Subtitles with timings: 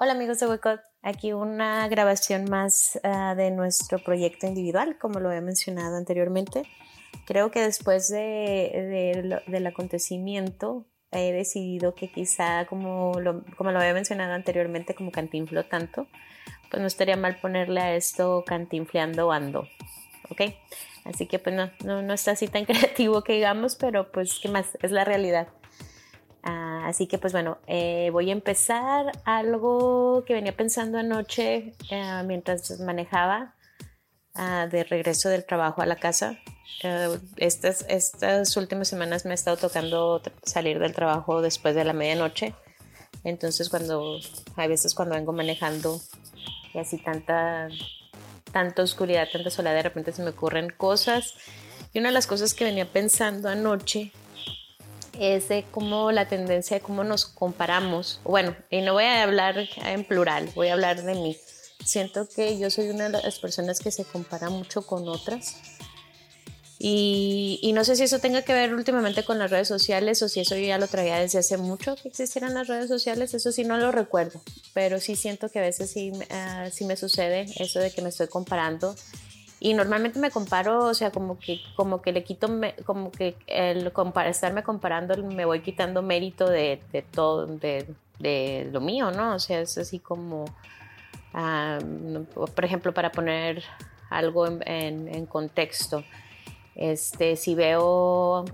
[0.00, 5.32] Hola amigos de Wecot, aquí una grabación más uh, de nuestro proyecto individual, como lo
[5.32, 6.62] he mencionado anteriormente.
[7.26, 13.80] Creo que después de, de, del acontecimiento he decidido que quizá, como lo, como lo
[13.80, 16.06] había mencionado anteriormente, como cantinflo tanto,
[16.70, 19.66] pues no estaría mal ponerle a esto cantinfleando ando,
[20.30, 20.42] ¿ok?
[21.06, 24.48] Así que pues no, no, no está así tan creativo que digamos, pero pues qué
[24.48, 25.48] más, es la realidad.
[26.88, 32.80] Así que pues bueno, eh, voy a empezar algo que venía pensando anoche uh, mientras
[32.80, 33.54] manejaba
[34.36, 36.38] uh, de regreso del trabajo a la casa.
[37.36, 42.54] estas, estas últimas semanas me ha estado tocando salir del trabajo después de la medianoche.
[43.22, 44.18] Entonces cuando,
[44.56, 46.00] a veces cuando vengo manejando
[46.72, 47.68] y así tanta,
[48.50, 51.34] tanta oscuridad, tanta soledad, de repente se me ocurren cosas.
[51.92, 54.10] Y una de las cosas que venía pensando anoche
[55.18, 58.20] es de cómo la tendencia de cómo nos comparamos.
[58.24, 61.36] Bueno, y no voy a hablar en plural, voy a hablar de mí.
[61.84, 65.56] Siento que yo soy una de las personas que se compara mucho con otras.
[66.80, 70.40] Y, no sé si eso tenga que ver últimamente con las redes sociales o si
[70.40, 73.64] eso yo ya lo traía desde hace mucho que existieran las redes sociales, eso sí
[73.64, 74.40] no lo recuerdo,
[74.74, 78.10] pero sí siento que a veces sí, uh, sí me sucede eso de que me
[78.10, 78.94] estoy comparando
[79.60, 82.48] y normalmente me comparo, o sea, como que, como que le quito,
[82.84, 83.92] como que el
[84.26, 87.86] estarme comparando me voy quitando mérito de, de todo, de,
[88.20, 89.34] de, lo mío, ¿no?
[89.34, 90.44] O sea, es así como,
[91.34, 93.64] um, por ejemplo, para poner
[94.10, 96.04] algo en, en, en, contexto,
[96.76, 98.44] este, si veo,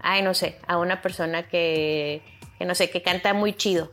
[0.00, 2.22] ay, no sé, a una persona que,
[2.58, 3.90] que no sé, que canta muy chido,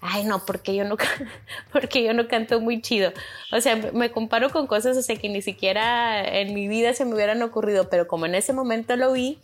[0.00, 0.96] ay no, porque yo no,
[1.72, 3.12] porque yo no canto muy chido.
[3.52, 7.14] O sea, me comparo con cosas o que ni siquiera en mi vida se me
[7.14, 9.38] hubieran ocurrido, pero como en ese momento lo vi,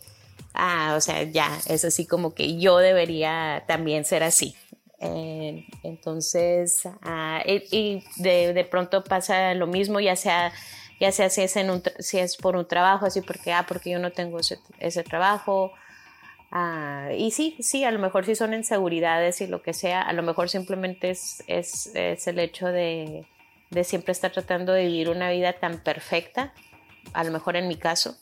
[0.53, 4.55] ah, o sea, ya, es así como que yo debería también ser así.
[4.99, 10.51] Eh, entonces, ah, y, de, de, pronto pasa lo mismo, ya sea,
[10.99, 13.91] ya sea si es, en un, si es por un trabajo, así porque, ah, porque
[13.91, 15.71] yo no tengo ese, ese trabajo,
[16.51, 20.13] Ah, y sí, sí, a lo mejor sí son inseguridades y lo que sea, a
[20.13, 23.25] lo mejor simplemente es, es, es el hecho de,
[23.69, 26.53] de, siempre estar tratando de vivir una vida tan perfecta,
[27.13, 28.17] a lo mejor en mi caso,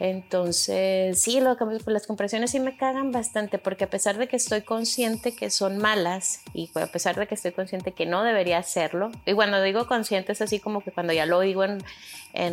[0.00, 4.36] entonces, sí, lo pues, las comparaciones sí me cagan bastante porque a pesar de que
[4.36, 8.56] estoy consciente que son malas y a pesar de que estoy consciente que no debería
[8.56, 11.82] hacerlo, y cuando digo consciente es así como que cuando ya lo digo en,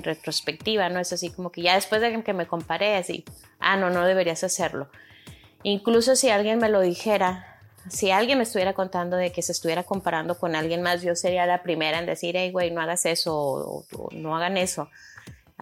[0.03, 0.99] retrospectiva, ¿no?
[0.99, 3.23] Es así como que ya después de que me comparé, así,
[3.59, 4.89] ah, no, no deberías hacerlo.
[5.63, 9.83] Incluso si alguien me lo dijera, si alguien me estuviera contando de que se estuviera
[9.83, 13.33] comparando con alguien más, yo sería la primera en decir, hey, güey, no hagas eso
[13.37, 14.89] o no hagan eso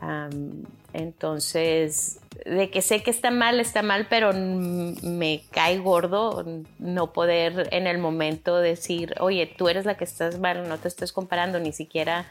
[0.01, 0.63] Um,
[0.93, 6.43] entonces, de que sé que está mal, está mal, pero me cae gordo
[6.79, 10.89] no poder en el momento decir, oye, tú eres la que estás mal, no te
[10.89, 12.25] estés comparando, ni siquiera,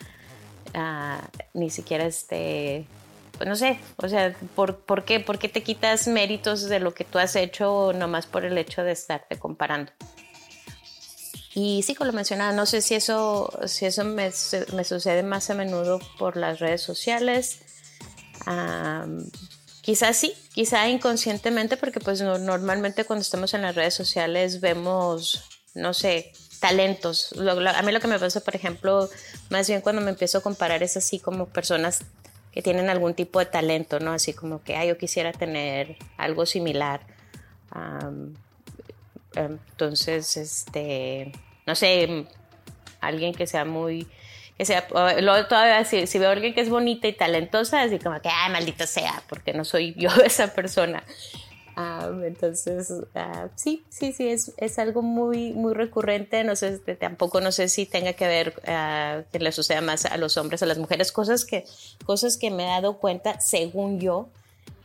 [0.75, 1.25] uh,
[1.55, 2.87] ni siquiera este,
[3.39, 5.21] pues no sé, o sea, ¿por, ¿por, qué?
[5.21, 8.85] ¿Por qué te quitas méritos de lo que tú has hecho nomás por el hecho
[8.85, 9.93] de estarte comparando?
[11.55, 15.55] Y sí, como lo mencionaba, no sé si eso, si eso me, sucede más a
[15.55, 17.61] menudo por las redes sociales.
[18.47, 19.31] Um,
[19.81, 25.45] quizás sí, quizá inconscientemente, porque pues normalmente cuando estamos en las redes sociales vemos,
[25.75, 27.33] no sé, talentos.
[27.39, 29.09] a mí lo que me pasa, por ejemplo,
[29.51, 32.01] más bien cuando me empiezo a comparar es así como personas
[32.51, 34.13] que tienen algún tipo de talento, ¿no?
[34.13, 37.01] Así como que, ah, yo quisiera tener algo similar.
[39.37, 41.33] Entonces, este,
[41.67, 42.27] no sé,
[43.01, 44.07] alguien que sea muy,
[44.57, 48.29] que sea, todavía si, veo a alguien que es bonita y talentosa, así como que,
[48.29, 51.03] ay, maldito sea, porque no soy yo esa persona.
[51.77, 56.45] Entonces, uh, sí, sí, sí, es, es, algo muy, muy recurrente.
[56.45, 60.17] No sé, tampoco no sé si tenga que ver uh, que le suceda más a
[60.17, 61.65] los hombres, a las mujeres, cosas que,
[62.05, 64.29] cosas que me he dado cuenta, según yo,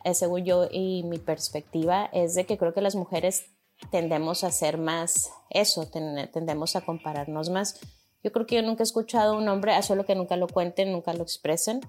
[0.04, 3.46] eh, según yo y mi perspectiva, es de que creo que las mujeres
[3.92, 7.80] tendemos a hacer más eso, tendemos a compararnos más.
[8.24, 10.48] Yo creo que yo nunca he escuchado a un hombre, a solo que nunca lo
[10.48, 11.82] cuenten, nunca lo expresen,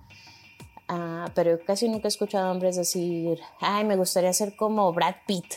[0.88, 4.92] uh, pero yo casi nunca he escuchado a hombres decir, ay, me gustaría ser como
[4.92, 5.54] Brad Pitt,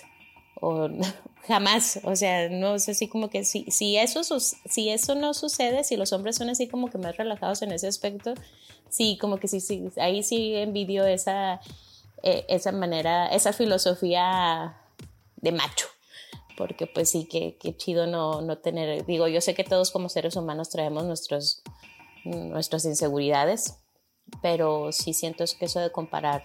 [0.60, 0.90] o
[1.48, 5.84] jamás, o sea, no es así como que si, si, eso, si eso no sucede,
[5.84, 8.34] si los hombres son así como que más relajados en ese aspecto,
[8.90, 11.62] sí, como que sí, sí ahí sí envidio esa,
[12.24, 14.75] eh, esa manera, esa filosofía
[15.36, 15.88] de macho
[16.58, 20.36] porque pues sí, que, chido no, no, tener, digo, yo sé que todos como seres
[20.36, 21.64] humanos traemos nuestros,
[22.24, 23.80] nuestras inseguridades,
[24.42, 26.44] pero sí siento que eso de comparar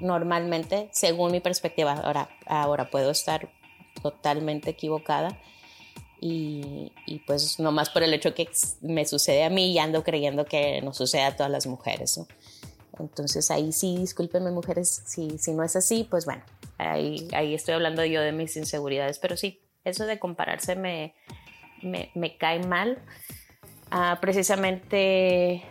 [0.00, 3.50] normalmente, según mi perspectiva, ahora, ahora puedo estar
[4.02, 5.38] totalmente equivocada,
[6.22, 8.46] Y, y, pues nomás por el hecho que
[8.82, 12.26] me sucede a mí y ando creyendo que nos sucede a todas las mujeres, ¿no?
[13.00, 16.42] Entonces ahí sí, discúlpenme mujeres, si, si no es así, pues bueno,
[16.78, 21.14] ahí, ahí estoy hablando yo de mis inseguridades, pero sí, eso de compararse me,
[21.82, 22.98] me, me cae mal.
[23.92, 25.64] Uh, precisamente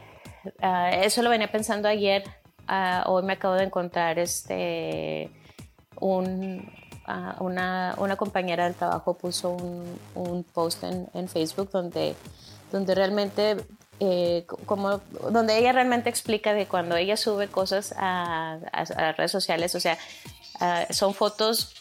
[0.62, 2.24] uh, eso lo venía pensando ayer,
[2.68, 5.32] uh, hoy me acabo de encontrar este,
[6.00, 6.70] un,
[7.40, 12.16] una, una, compañera del trabajo puso un, un post en, en, Facebook donde,
[12.72, 13.58] donde realmente
[14.00, 15.02] eh, como
[15.32, 19.98] donde ella realmente explica de cuando ella sube cosas a, a, redes sociales, o sea,
[20.90, 21.74] son fotos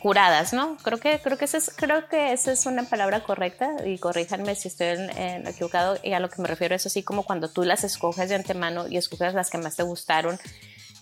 [0.00, 0.76] curadas, ¿no?
[0.82, 4.54] Creo que, creo, que esa es, creo que esa es una palabra correcta y corríjanme
[4.54, 7.48] si estoy en, en equivocado y a lo que me refiero es así como cuando
[7.48, 10.38] tú las escoges de antemano y escoges las que más te gustaron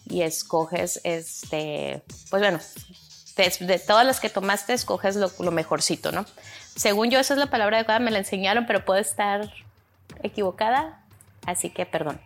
[0.07, 2.61] y escoges, este, pues bueno,
[3.37, 6.27] de, todas las que tomaste escoges lo, lo mejorcito, ¿no?
[6.77, 9.51] Según yo esa es la palabra adecuada, me la enseñaron, pero puede estar
[10.23, 11.01] equivocada,
[11.47, 12.21] así que perdón.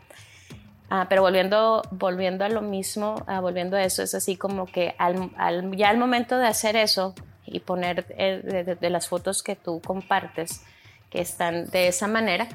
[0.91, 4.95] Ah, pero volviendo, volviendo a lo mismo, ah, volviendo a eso, es así como que
[4.99, 5.31] al,
[5.77, 7.15] ya al momento de hacer eso
[7.47, 10.63] y poner eh, de, las fotos que tú compartes,
[11.11, 12.49] que están de esa manera,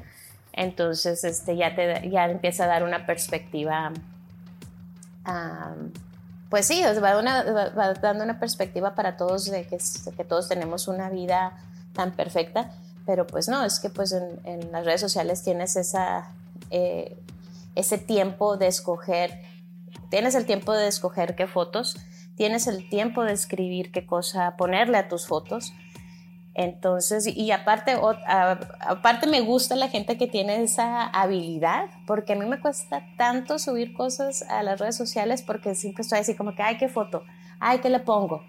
[0.53, 3.91] entonces este, ya, te, ya empieza a dar una perspectiva,
[6.49, 11.09] pues sí, va, dando una perspectiva para todos de que, de que todos tenemos una
[11.09, 11.57] vida
[11.93, 12.71] tan perfecta
[13.05, 16.31] pero pues no, es que pues en, las redes sociales tienes esa,
[16.69, 17.17] eh,
[17.75, 19.41] ese tiempo de escoger,
[20.09, 21.97] tienes el tiempo de escoger qué fotos,
[22.35, 25.73] tienes el tiempo de escribir qué cosa ponerle a tus fotos.
[26.53, 27.95] Entonces, y aparte,
[28.81, 33.59] aparte me gusta la gente que tiene esa habilidad, porque a mí me cuesta tanto
[33.59, 37.23] subir cosas a las redes sociales porque siempre estoy así como que, ay, qué foto,
[37.59, 38.43] ay, qué le pongo,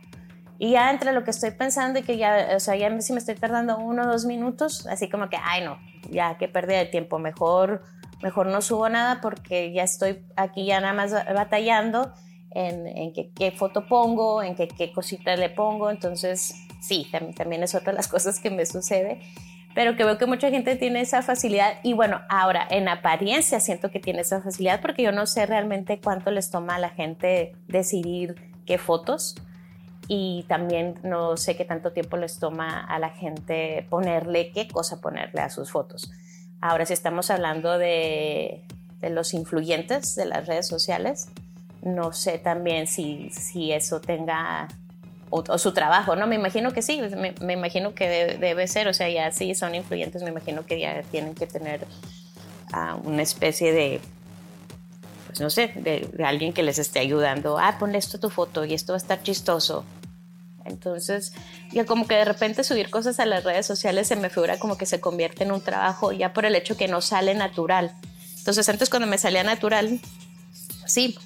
[0.63, 3.19] y ya entre lo que estoy pensando y que ya, o sea, ya si me
[3.19, 5.79] estoy tardando uno o dos minutos, así como que, ay no,
[6.11, 7.83] ya que perdí de tiempo, mejor,
[8.23, 12.13] mejor no subo nada porque ya estoy aquí ya nada más batallando
[12.51, 17.63] en, en qué, foto pongo, en qué, qué cosita le pongo, entonces sí, también, también
[17.63, 19.23] es otra de las cosas que me sucede
[19.75, 21.75] pero que veo que mucha gente tiene esa facilidad.
[21.85, 26.01] Y bueno, ahora en apariencia siento que tiene esa facilidad porque yo no sé realmente
[26.01, 28.35] cuánto les toma a la gente decidir
[28.67, 29.37] qué fotos
[30.13, 35.01] y también no sé qué tanto tiempo les toma a la gente ponerle qué cosa
[35.01, 36.11] ponerle a sus fotos.
[36.61, 38.65] Ahora si estamos hablando de,
[39.01, 41.29] de los influyentes de las redes sociales,
[41.83, 44.67] no sé también si, si eso tenga
[45.31, 46.27] o, su trabajo, ¿no?
[46.27, 47.01] Me imagino que sí,
[47.41, 51.03] me, imagino que debe, ser, o sea, ya sí son influyentes, me imagino que ya
[51.13, 51.87] tienen que tener
[52.75, 54.01] uh, una especie de,
[55.29, 58.29] pues no sé, de, de, alguien que les esté ayudando, ah, ponle esto a tu
[58.29, 59.85] foto y esto va a estar chistoso,
[60.65, 61.33] entonces,
[61.73, 64.77] ya como que de repente subir cosas a las redes sociales se me figura como
[64.77, 67.95] que se convierte en un trabajo ya por el hecho que no sale natural.
[68.39, 70.01] Entonces, antes cuando me salía natural,
[70.87, 71.19] sí,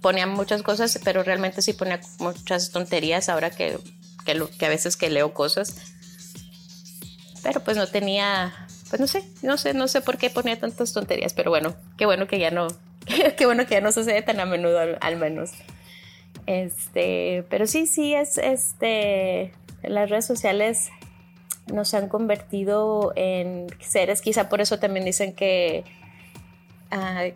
[0.00, 3.78] ponía muchas cosas, pero realmente sí ponía muchas tonterías ahora que,
[4.24, 5.76] que, a veces que leo cosas.
[7.42, 8.52] Pero pues no tenía,
[8.88, 12.06] pues no sé, no sé, no sé por qué ponía tantas tonterías, pero bueno, qué
[12.06, 12.68] bueno que ya no,
[13.36, 15.50] qué bueno que ya no sucede tan a menudo al menos.
[16.46, 19.52] Este, pero sí, sí, es este,
[19.82, 20.90] las redes sociales
[21.72, 25.84] nos han convertido en seres, quizá por eso también dicen que,
[26.90, 27.26] ah,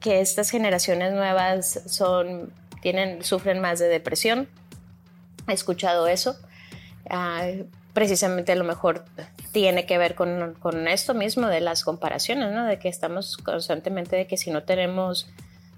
[0.00, 4.48] que estas generaciones nuevas son, tienen, sufren más de depresión.
[5.48, 6.36] He escuchado eso.
[7.08, 7.48] Ah,
[7.92, 9.04] precisamente a lo mejor
[9.52, 12.64] tiene que ver con, con, esto mismo de las comparaciones, ¿no?
[12.64, 15.28] De que estamos constantemente de que si no tenemos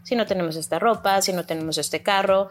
[0.04, 2.50] si no tenemos esta ropa, si no tenemos este carro,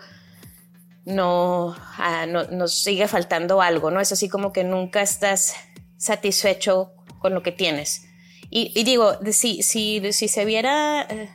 [1.05, 4.01] no, ah, no, nos sigue faltando algo, ¿no?
[4.01, 5.55] Es así como que nunca estás
[5.97, 8.07] satisfecho con lo que tienes.
[8.55, 11.29] Y, digo, si, si, si se viera, eh,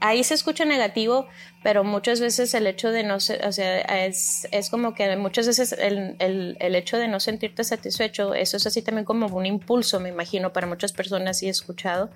[0.00, 1.28] ahí se escucha negativo,
[1.62, 5.72] pero muchas veces el hecho de no, o sea, es, es como que muchas veces
[5.72, 10.00] el, el, el, hecho de no sentirte satisfecho, eso es así también como un impulso,
[10.00, 12.10] me imagino, para muchas personas y he escuchado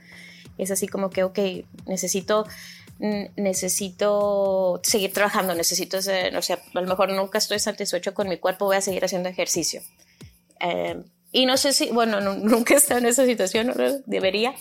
[0.58, 1.38] es así como que, ok,
[1.86, 2.46] necesito
[3.36, 8.36] necesito seguir trabajando, necesito hacer, o sea, a lo mejor nunca estoy satisfecho con mi
[8.36, 9.82] cuerpo, voy a seguir haciendo ejercicio.
[10.60, 13.74] Em, y no sé si, bueno, nunca he estado en esa situación,
[14.06, 14.54] debería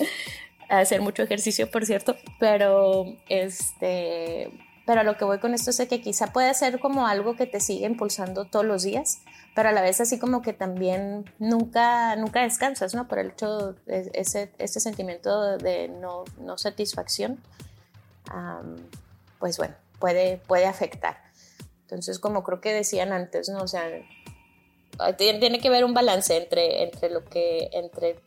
[0.69, 4.49] hacer mucho ejercicio, por cierto, pero este,
[4.91, 7.47] pero a lo que voy con esto es que quizá puede ser como algo que
[7.47, 9.19] te sigue impulsando todos los días,
[9.55, 13.07] pero a la vez así como que también nunca, nunca descansas, ¿no?
[13.07, 17.39] Por el hecho, de ese, sentimiento de no, no satisfacción,
[19.39, 21.23] pues bueno, puede, puede afectar.
[21.83, 23.61] Entonces, como creo que decían antes, ¿no?
[23.63, 23.87] O sea,
[25.17, 28.19] tiene que haber un balance entre, entre lo que, entre,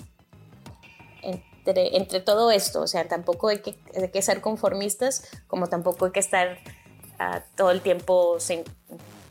[1.64, 6.06] entre, entre todo esto, o sea, tampoco hay que, hay que ser conformistas, como tampoco
[6.06, 6.58] hay que estar
[7.20, 8.64] uh, todo el tiempo sin,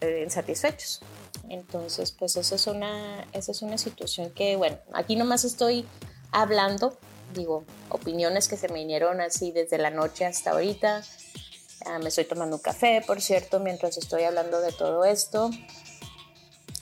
[0.02, 1.02] eh, insatisfechos.
[1.50, 5.86] Entonces, pues esa es, una, esa es una situación que, bueno, aquí nomás estoy
[6.32, 6.98] hablando,
[7.34, 11.04] digo, opiniones que se me vinieron así desde la noche hasta ahorita.
[11.86, 15.52] Ah, me estoy tomando un café, por cierto, mientras estoy hablando de todo esto.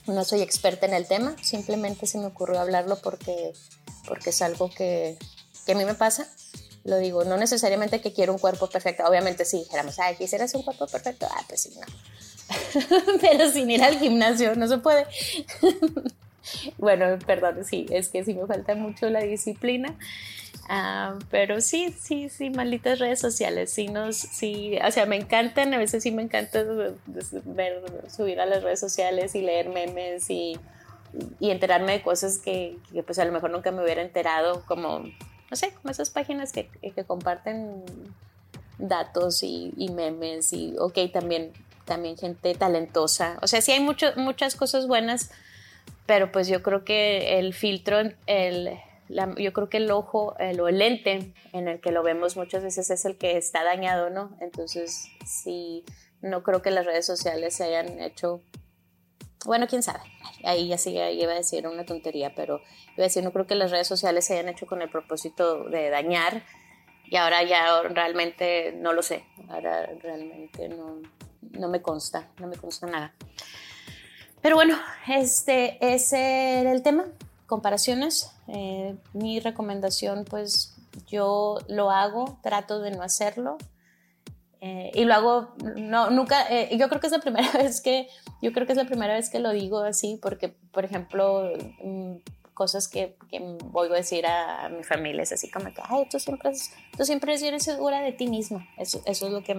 [0.06, 3.52] No soy experta en el tema, simplemente se me ocurrió hablarlo porque,
[4.08, 5.16] porque es algo que,
[5.64, 6.26] que a mí me pasa.
[6.84, 9.04] Lo digo, no necesariamente que quiero un cuerpo perfecto.
[9.04, 11.86] Obviamente, si dijéramos, ay, quisieras un cuerpo perfecto, ah, pues sí, no.
[13.20, 15.06] Pero sin ir al gimnasio no se puede.
[16.78, 19.96] bueno, perdón, sí, es que sí me falta mucho la disciplina.
[20.68, 25.74] Ah, pero sí, sí, sí, malditas redes sociales, sí nos, sí, o sea, me encantan,
[25.74, 26.64] a veces sí me encanta
[27.44, 30.58] ver, subir a las redes sociales y leer memes y,
[31.40, 35.04] y enterarme de cosas que, pues a lo mejor nunca me hubiera enterado, como,
[35.52, 37.84] no sé, como esas páginas que, que comparten
[38.78, 41.52] datos y, memes y, ok, también,
[41.84, 45.30] también gente talentosa, o sea, sí hay mucho, muchas cosas buenas,
[46.06, 48.78] pero pues yo creo que el filtro, el
[49.10, 52.62] yo creo que el ojo el, o el lente en el que lo vemos muchas
[52.62, 54.34] veces es el que está dañado, ¿no?
[54.40, 55.84] Entonces, sí,
[56.22, 58.40] no creo que las redes sociales se hayan hecho,
[59.44, 60.00] bueno, quién sabe,
[60.44, 62.60] ahí ya sí iba a decir una tontería, pero
[62.94, 65.64] iba a decir, no creo que las redes sociales se hayan hecho con el propósito
[65.64, 66.42] de dañar
[67.04, 71.00] y ahora ya realmente no lo sé, ahora realmente no,
[71.52, 73.14] no me consta, no me consta nada.
[74.40, 74.76] Pero bueno,
[75.08, 77.06] este, ese era el tema
[77.52, 78.32] comparaciones.
[78.48, 80.74] Eh, mi recomendación, pues
[81.06, 83.58] yo lo hago, trato de no hacerlo.
[84.64, 88.06] Eh, y lo hago, no, nunca, eh, yo creo que es la primera vez que,
[88.40, 91.52] yo creo que es la primera vez que lo digo así, porque, por ejemplo,
[91.82, 92.18] mm,
[92.54, 96.20] cosas que, que voy a decir a, mi familia es así como que, ay, tú
[96.20, 96.52] siempre,
[96.96, 98.68] tú siempre eres segura de ti misma.
[98.78, 99.56] Eso, eso es lo que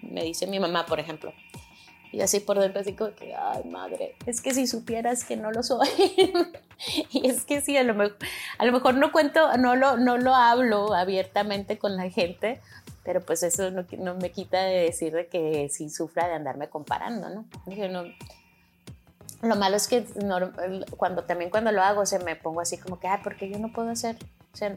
[0.00, 1.34] me dice mi mamá, por ejemplo.
[2.12, 5.50] Y así por dentro, así como que, ay, madre, es que si supieras que no
[5.50, 5.86] lo soy.
[7.10, 8.16] y es que sí, a lo, mejor,
[8.56, 12.62] a lo mejor no cuento, no lo, no lo hablo abiertamente con la gente,
[13.06, 17.30] pero pues eso no, me quita de decir de que sí sufra de andarme comparando,
[17.30, 17.46] ¿no?
[19.42, 20.04] lo malo es que
[20.96, 23.72] cuando también cuando lo hago se me pongo así como que, ah, porque yo no
[23.72, 24.16] puedo hacer,
[24.52, 24.76] o sea,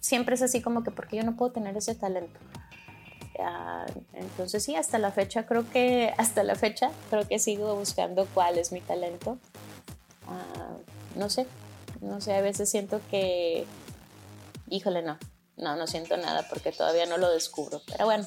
[0.00, 2.38] siempre es así como que porque yo no puedo tener ese talento
[4.12, 8.58] entonces sí, hasta la fecha creo que, hasta la fecha creo que sigo buscando cuál
[8.58, 9.38] es mi talento.
[10.26, 10.76] Ah,
[11.16, 11.46] no sé,
[12.00, 13.66] no sé, a veces siento que,
[14.68, 15.18] híjole, no,
[15.60, 17.82] no, no siento nada porque todavía no lo descubro.
[17.86, 18.26] Pero bueno,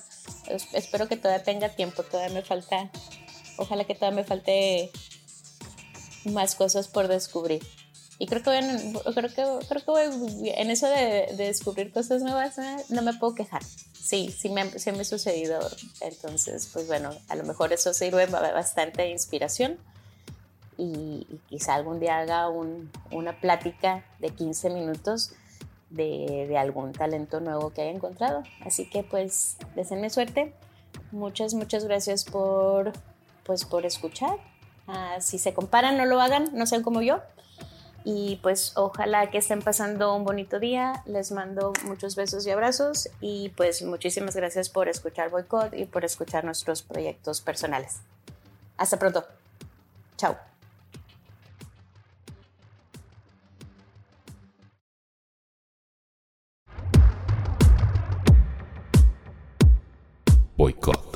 [0.73, 2.89] espero que todavía tenga tiempo, todavía me falta,
[3.57, 4.91] ojalá que todavía me falte
[6.25, 7.65] más cosas por descubrir.
[8.19, 8.51] Y creo que,
[9.13, 12.55] creo que, creo que en eso de, de descubrir cosas nuevas
[12.89, 13.61] no me puedo quejar
[14.03, 15.59] sí, sí me, sí me ha sucedido.
[16.01, 19.77] Entonces, pues bueno, a lo mejor eso sirve bastante de inspiración
[20.77, 25.31] y, quizá algún día haga una plática de 15 minutos
[25.93, 28.43] de, algún talento nuevo que haya encontrado.
[28.65, 30.53] Así que pues, deseenme suerte.
[31.11, 32.91] Muchas, muchas gracias por,
[33.43, 34.37] pues, por escuchar.
[34.87, 37.21] Ah, si se comparan, no lo hagan, no sean como yo.
[38.05, 41.03] Y pues ojalá que estén pasando un bonito día.
[41.05, 43.09] Les mando muchos besos y abrazos.
[43.21, 48.01] Y pues muchísimas gracias por escuchar Boycott y por escuchar nuestros proyectos personales.
[48.77, 49.23] Hasta pronto.
[50.17, 50.52] Chao.
[60.57, 61.12] Boycott.